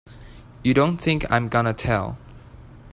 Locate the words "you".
0.63-0.73